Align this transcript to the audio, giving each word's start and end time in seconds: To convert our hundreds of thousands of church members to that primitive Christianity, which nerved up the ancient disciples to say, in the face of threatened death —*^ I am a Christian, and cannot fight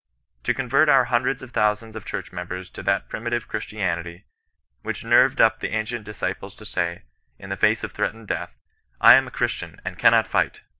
To 0.45 0.53
convert 0.55 0.89
our 0.89 1.05
hundreds 1.05 1.43
of 1.43 1.51
thousands 1.51 1.95
of 1.95 2.05
church 2.07 2.31
members 2.33 2.71
to 2.71 2.81
that 2.81 3.07
primitive 3.07 3.47
Christianity, 3.47 4.25
which 4.81 5.03
nerved 5.03 5.39
up 5.39 5.59
the 5.59 5.75
ancient 5.75 6.05
disciples 6.05 6.55
to 6.55 6.65
say, 6.65 7.03
in 7.37 7.49
the 7.51 7.55
face 7.55 7.83
of 7.83 7.91
threatened 7.91 8.27
death 8.27 8.57
—*^ 8.93 8.95
I 8.99 9.13
am 9.13 9.27
a 9.27 9.37
Christian, 9.39 9.79
and 9.85 9.99
cannot 9.99 10.25
fight 10.25 10.63